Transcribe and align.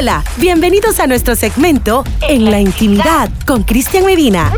Hola, 0.00 0.24
bienvenidos 0.38 0.98
a 0.98 1.06
nuestro 1.06 1.36
segmento 1.36 2.04
En 2.26 2.50
la 2.50 2.58
Intimidad 2.58 3.28
con 3.46 3.64
Cristian 3.64 4.06
Medina. 4.06 4.50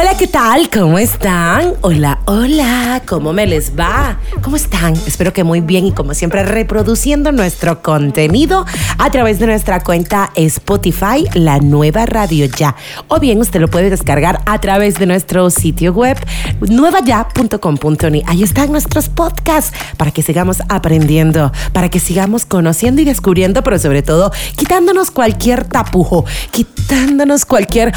Hola, 0.00 0.16
¿qué 0.16 0.28
tal? 0.28 0.70
¿Cómo 0.70 0.96
están? 0.96 1.72
Hola, 1.80 2.20
hola, 2.26 3.02
¿cómo 3.04 3.32
me 3.32 3.48
les 3.48 3.76
va? 3.76 4.20
¿Cómo 4.44 4.54
están? 4.54 4.92
Espero 4.92 5.32
que 5.32 5.42
muy 5.42 5.60
bien 5.60 5.86
y 5.86 5.90
como 5.90 6.14
siempre 6.14 6.44
reproduciendo 6.44 7.32
nuestro 7.32 7.82
contenido 7.82 8.64
a 8.96 9.10
través 9.10 9.40
de 9.40 9.46
nuestra 9.46 9.80
cuenta 9.80 10.30
Spotify, 10.36 11.26
la 11.34 11.58
nueva 11.58 12.06
radio 12.06 12.46
ya. 12.46 12.76
O 13.08 13.18
bien 13.18 13.40
usted 13.40 13.60
lo 13.60 13.66
puede 13.66 13.90
descargar 13.90 14.40
a 14.46 14.60
través 14.60 15.00
de 15.00 15.06
nuestro 15.06 15.50
sitio 15.50 15.92
web 15.92 16.16
nuevaya.com.ni. 16.60 18.22
Ahí 18.28 18.44
están 18.44 18.70
nuestros 18.70 19.08
podcasts 19.08 19.76
para 19.96 20.12
que 20.12 20.22
sigamos 20.22 20.62
aprendiendo, 20.68 21.50
para 21.72 21.88
que 21.88 21.98
sigamos 21.98 22.46
conociendo 22.46 23.02
y 23.02 23.04
descubriendo, 23.04 23.64
pero 23.64 23.80
sobre 23.80 24.02
todo 24.02 24.30
quitándonos 24.54 25.10
cualquier 25.10 25.64
tapujo, 25.64 26.24
quitándonos 26.52 27.44
cualquier, 27.44 27.92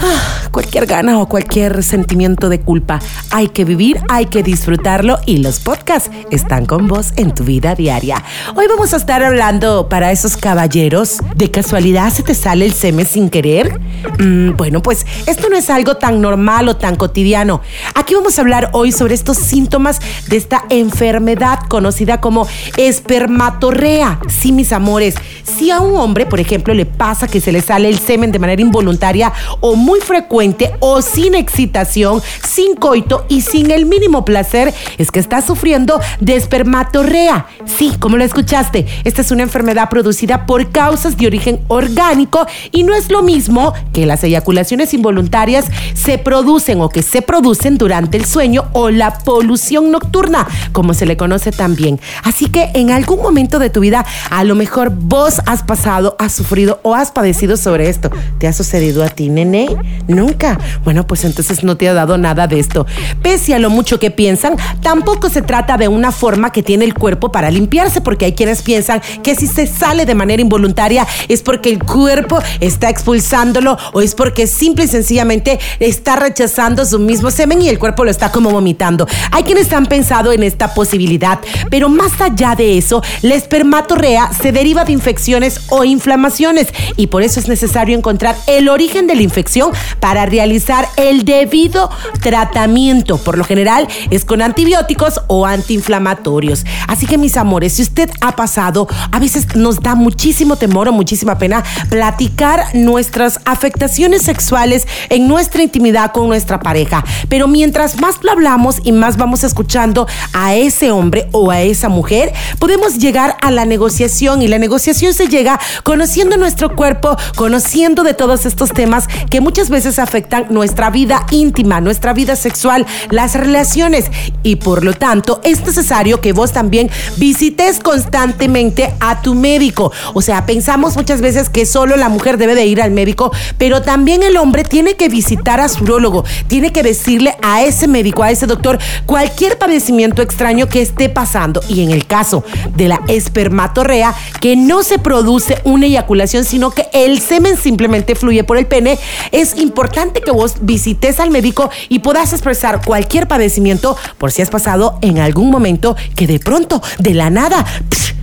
cualquier 0.50 0.86
gana 0.86 1.20
o 1.20 1.28
cualquier 1.28 1.82
sentimiento 1.82 2.48
de 2.48 2.60
culpa. 2.60 3.00
Hay 3.30 3.48
que 3.48 3.64
vivir, 3.64 4.00
hay 4.08 4.26
que 4.26 4.42
disfrutarlo 4.42 5.18
y 5.26 5.38
los 5.38 5.60
podcasts 5.60 6.10
están 6.30 6.66
con 6.66 6.88
vos 6.88 7.12
en 7.16 7.34
tu 7.34 7.44
vida 7.44 7.74
diaria. 7.74 8.22
Hoy 8.54 8.66
vamos 8.68 8.92
a 8.92 8.96
estar 8.96 9.22
hablando 9.22 9.88
para 9.88 10.12
esos 10.12 10.36
caballeros. 10.36 11.18
¿De 11.36 11.50
casualidad 11.50 12.12
se 12.12 12.22
te 12.22 12.34
sale 12.34 12.64
el 12.64 12.72
seme 12.72 13.04
sin 13.04 13.30
querer? 13.30 13.80
Mm, 14.18 14.56
bueno, 14.56 14.82
pues 14.82 15.06
esto 15.26 15.48
no 15.48 15.56
es 15.56 15.70
algo 15.70 15.96
tan 15.96 16.20
normal 16.20 16.68
o 16.68 16.76
tan 16.76 16.96
cotidiano. 16.96 17.60
Aquí 17.94 18.14
vamos 18.14 18.38
a 18.38 18.42
hablar 18.42 18.70
hoy 18.72 18.92
sobre 18.92 19.14
estos 19.14 19.36
síntomas 19.36 20.00
de 20.28 20.36
esta 20.36 20.64
enfermedad 20.70 21.60
conocida 21.68 22.20
como 22.20 22.46
espermatorrea. 22.76 24.20
Sí, 24.28 24.52
mis 24.52 24.72
amores, 24.72 25.14
si 25.44 25.70
a 25.70 25.80
un 25.80 25.98
hombre, 25.98 26.26
por 26.26 26.40
ejemplo, 26.40 26.74
le 26.74 26.86
pasa 26.86 27.26
que 27.26 27.40
se 27.40 27.52
le 27.52 27.60
sale 27.60 27.88
el 27.88 27.98
semen 27.98 28.32
de 28.32 28.38
manera 28.38 28.62
involuntaria 28.62 29.32
o 29.60 29.76
muy 29.76 29.89
frecuente 29.98 30.70
o 30.78 31.02
sin 31.02 31.34
excitación, 31.34 32.22
sin 32.46 32.76
coito 32.76 33.24
y 33.28 33.40
sin 33.40 33.72
el 33.72 33.86
mínimo 33.86 34.24
placer, 34.24 34.72
es 34.96 35.10
que 35.10 35.18
está 35.18 35.42
sufriendo 35.42 36.00
de 36.20 36.36
espermatorrea. 36.36 37.46
Sí, 37.64 37.94
como 37.98 38.16
lo 38.16 38.22
escuchaste, 38.22 38.86
esta 39.02 39.22
es 39.22 39.32
una 39.32 39.42
enfermedad 39.42 39.88
producida 39.88 40.46
por 40.46 40.70
causas 40.70 41.16
de 41.16 41.26
origen 41.26 41.60
orgánico 41.66 42.46
y 42.70 42.84
no 42.84 42.94
es 42.94 43.10
lo 43.10 43.22
mismo 43.22 43.74
que 43.92 44.06
las 44.06 44.22
eyaculaciones 44.22 44.94
involuntarias 44.94 45.66
se 45.94 46.18
producen 46.18 46.80
o 46.80 46.88
que 46.88 47.02
se 47.02 47.22
producen 47.22 47.78
durante 47.78 48.16
el 48.16 48.24
sueño 48.24 48.68
o 48.72 48.90
la 48.90 49.18
polución 49.18 49.90
nocturna, 49.90 50.46
como 50.72 50.94
se 50.94 51.06
le 51.06 51.16
conoce 51.16 51.52
también. 51.52 51.98
Así 52.22 52.46
que 52.46 52.70
en 52.74 52.90
algún 52.90 53.22
momento 53.22 53.58
de 53.58 53.70
tu 53.70 53.80
vida, 53.80 54.04
a 54.30 54.44
lo 54.44 54.54
mejor 54.54 54.90
vos 54.90 55.40
has 55.46 55.62
pasado, 55.62 56.16
has 56.18 56.32
sufrido 56.32 56.80
o 56.82 56.94
has 56.94 57.10
padecido 57.10 57.56
sobre 57.56 57.88
esto. 57.88 58.10
¿Te 58.38 58.46
ha 58.46 58.52
sucedido 58.52 59.02
a 59.04 59.08
ti, 59.08 59.28
nene? 59.28 59.76
Nunca. 60.08 60.58
Bueno, 60.84 61.06
pues 61.06 61.24
entonces 61.24 61.62
no 61.62 61.76
te 61.76 61.88
ha 61.88 61.94
dado 61.94 62.18
nada 62.18 62.46
de 62.46 62.58
esto. 62.58 62.86
Pese 63.22 63.54
a 63.54 63.58
lo 63.58 63.70
mucho 63.70 63.98
que 63.98 64.10
piensan, 64.10 64.56
tampoco 64.82 65.28
se 65.28 65.42
trata 65.42 65.76
de 65.76 65.88
una 65.88 66.12
forma 66.12 66.52
que 66.52 66.62
tiene 66.62 66.84
el 66.84 66.94
cuerpo 66.94 67.30
para 67.30 67.50
limpiarse, 67.50 68.00
porque 68.00 68.24
hay 68.24 68.32
quienes 68.32 68.62
piensan 68.62 69.00
que 69.22 69.34
si 69.34 69.46
se 69.46 69.66
sale 69.66 70.06
de 70.06 70.14
manera 70.14 70.42
involuntaria 70.42 71.06
es 71.28 71.42
porque 71.42 71.70
el 71.70 71.82
cuerpo 71.82 72.38
está 72.60 72.88
expulsándolo 72.90 73.78
o 73.92 74.00
es 74.00 74.14
porque 74.14 74.46
simple 74.46 74.84
y 74.84 74.88
sencillamente 74.88 75.58
está 75.78 76.16
rechazando 76.16 76.84
su 76.84 76.98
mismo 76.98 77.30
semen 77.30 77.62
y 77.62 77.68
el 77.68 77.78
cuerpo 77.78 78.04
lo 78.04 78.10
está 78.10 78.32
como 78.32 78.50
vomitando. 78.50 79.06
Hay 79.30 79.44
quienes 79.44 79.72
han 79.72 79.86
pensado 79.86 80.32
en 80.32 80.42
esta 80.42 80.74
posibilidad, 80.74 81.38
pero 81.70 81.88
más 81.88 82.20
allá 82.20 82.54
de 82.56 82.78
eso, 82.78 83.02
la 83.22 83.34
espermatorrea 83.34 84.30
se 84.32 84.52
deriva 84.52 84.84
de 84.84 84.92
infecciones 84.92 85.60
o 85.68 85.84
inflamaciones 85.84 86.68
y 86.96 87.08
por 87.08 87.22
eso 87.22 87.40
es 87.40 87.48
necesario 87.48 87.96
encontrar 87.96 88.36
el 88.46 88.68
origen 88.68 89.06
de 89.06 89.14
la 89.14 89.22
infección 89.22 89.69
para 90.00 90.26
realizar 90.26 90.88
el 90.96 91.24
debido 91.24 91.90
tratamiento. 92.20 93.18
Por 93.18 93.38
lo 93.38 93.44
general 93.44 93.88
es 94.10 94.24
con 94.24 94.42
antibióticos 94.42 95.20
o 95.26 95.46
antiinflamatorios. 95.46 96.64
Así 96.88 97.06
que 97.06 97.18
mis 97.18 97.36
amores, 97.36 97.74
si 97.74 97.82
usted 97.82 98.10
ha 98.20 98.36
pasado, 98.36 98.88
a 99.12 99.18
veces 99.18 99.56
nos 99.56 99.80
da 99.80 99.94
muchísimo 99.94 100.56
temor 100.56 100.88
o 100.88 100.92
muchísima 100.92 101.38
pena 101.38 101.64
platicar 101.88 102.64
nuestras 102.74 103.40
afectaciones 103.44 104.22
sexuales 104.22 104.86
en 105.08 105.28
nuestra 105.28 105.62
intimidad 105.62 106.12
con 106.12 106.28
nuestra 106.28 106.60
pareja. 106.60 107.04
Pero 107.28 107.48
mientras 107.48 108.00
más 108.00 108.16
lo 108.22 108.32
hablamos 108.32 108.76
y 108.84 108.92
más 108.92 109.16
vamos 109.16 109.44
escuchando 109.44 110.06
a 110.32 110.54
ese 110.54 110.90
hombre 110.90 111.28
o 111.32 111.50
a 111.50 111.60
esa 111.60 111.88
mujer, 111.88 112.32
podemos 112.58 112.98
llegar 112.98 113.36
a 113.40 113.50
la 113.50 113.64
negociación 113.64 114.42
y 114.42 114.48
la 114.48 114.58
negociación 114.58 115.14
se 115.14 115.28
llega 115.28 115.60
conociendo 115.84 116.36
nuestro 116.36 116.74
cuerpo, 116.76 117.16
conociendo 117.36 118.02
de 118.02 118.14
todos 118.14 118.46
estos 118.46 118.72
temas 118.72 119.08
que 119.30 119.40
muchas 119.40 119.59
veces 119.68 119.98
afectan 119.98 120.46
nuestra 120.50 120.90
vida 120.90 121.26
íntima, 121.30 121.80
nuestra 121.80 122.12
vida 122.12 122.36
sexual, 122.36 122.86
las 123.10 123.34
relaciones 123.34 124.10
y 124.42 124.56
por 124.56 124.84
lo 124.84 124.94
tanto 124.94 125.40
es 125.44 125.64
necesario 125.64 126.20
que 126.20 126.32
vos 126.32 126.52
también 126.52 126.90
visites 127.16 127.80
constantemente 127.80 128.94
a 129.00 129.20
tu 129.22 129.34
médico. 129.34 129.92
O 130.14 130.22
sea, 130.22 130.46
pensamos 130.46 130.96
muchas 130.96 131.20
veces 131.20 131.48
que 131.48 131.66
solo 131.66 131.96
la 131.96 132.08
mujer 132.08 132.38
debe 132.38 132.54
de 132.54 132.66
ir 132.66 132.80
al 132.80 132.92
médico, 132.92 133.32
pero 133.58 133.82
también 133.82 134.22
el 134.22 134.36
hombre 134.36 134.64
tiene 134.64 134.94
que 134.94 135.08
visitar 135.08 135.60
a 135.60 135.68
su 135.68 135.84
urólogo, 135.84 136.24
tiene 136.46 136.72
que 136.72 136.82
decirle 136.82 137.36
a 137.42 137.62
ese 137.62 137.88
médico, 137.88 138.22
a 138.22 138.30
ese 138.30 138.46
doctor, 138.46 138.78
cualquier 139.06 139.58
padecimiento 139.58 140.22
extraño 140.22 140.68
que 140.68 140.80
esté 140.80 141.08
pasando. 141.08 141.60
Y 141.68 141.82
en 141.82 141.90
el 141.90 142.06
caso 142.06 142.44
de 142.76 142.88
la 142.88 143.00
espermatorrea, 143.08 144.14
que 144.40 144.56
no 144.56 144.82
se 144.82 144.98
produce 144.98 145.58
una 145.64 145.86
eyaculación, 145.86 146.44
sino 146.44 146.70
que 146.70 146.86
el 146.92 147.20
semen 147.20 147.56
simplemente 147.56 148.14
fluye 148.14 148.44
por 148.44 148.56
el 148.56 148.66
pene, 148.66 148.98
es 149.40 149.56
importante 149.56 150.20
que 150.20 150.30
vos 150.30 150.56
visites 150.60 151.20
al 151.20 151.30
médico 151.30 151.70
y 151.88 152.00
puedas 152.00 152.32
expresar 152.32 152.84
cualquier 152.84 153.28
padecimiento 153.28 153.96
por 154.18 154.32
si 154.32 154.42
has 154.42 154.50
pasado 154.50 154.98
en 155.02 155.18
algún 155.18 155.50
momento 155.50 155.96
que 156.14 156.26
de 156.26 156.38
pronto, 156.38 156.82
de 156.98 157.14
la 157.14 157.30
nada, 157.30 157.64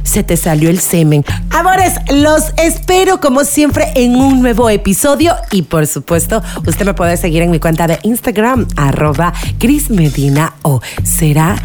se 0.04 0.24
te 0.24 0.38
salió 0.38 0.70
el 0.70 0.80
semen. 0.80 1.26
Amores, 1.50 1.94
los 2.14 2.54
espero 2.58 3.20
como 3.20 3.44
siempre 3.44 3.92
en 3.96 4.16
un 4.16 4.42
nuevo 4.42 4.70
episodio 4.70 5.36
y 5.52 5.64
por 5.64 5.86
supuesto 5.86 6.42
usted 6.66 6.86
me 6.86 6.94
puede 6.94 7.18
seguir 7.18 7.42
en 7.42 7.52
mi 7.52 7.60
cuenta 7.60 7.88
de 7.88 8.00
Instagram 8.04 8.68
arroba 8.76 9.34
Cris 9.60 9.90
Medina 9.90 10.54
o 10.62 10.82
será 11.04 11.56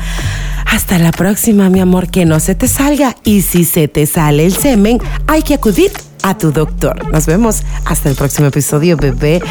hasta 0.67 0.99
la 0.99 1.13
próxima 1.13 1.71
mi 1.71 1.81
amor 1.81 2.11
que 2.11 2.25
no 2.25 2.41
se 2.41 2.55
te 2.55 2.67
salga 2.67 3.17
y 3.25 3.43
si 3.43 3.65
se 3.65 3.89
te 3.89 4.07
sale 4.07 4.45
el 4.45 4.55
semen 4.55 5.01
hay 5.27 5.43
que 5.43 5.55
acudir 5.55 5.93
a 6.23 6.37
tu 6.37 6.53
doctor. 6.53 7.11
Nos 7.11 7.27
vemos 7.27 7.63
hasta 7.85 8.09
el 8.09 8.17
próximo 8.17 8.49
episodio 8.49 8.97
bebé. 8.97 9.43